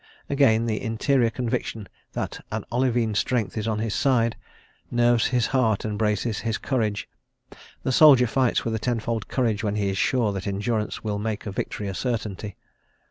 Again, 0.31 0.65
the 0.65 0.81
interior 0.81 1.29
conviction 1.29 1.87
that 2.13 2.43
a 2.51 2.63
olivine 2.71 3.13
strength 3.13 3.55
is 3.55 3.67
on 3.67 3.77
his 3.77 3.93
side, 3.93 4.35
nerves 4.89 5.27
his 5.27 5.45
heart 5.45 5.85
and 5.85 5.95
braces 5.95 6.39
his 6.39 6.57
courage: 6.57 7.07
the 7.83 7.91
soldier 7.91 8.25
fights 8.25 8.65
with 8.65 8.73
a 8.73 8.79
tenfold 8.79 9.27
courage 9.27 9.63
when 9.63 9.75
he 9.75 9.89
is 9.89 9.99
sure 9.99 10.33
that 10.33 10.47
endurance 10.47 11.03
will 11.03 11.19
make 11.19 11.43
victory 11.43 11.87
a 11.87 11.93
certainty. 11.93 12.55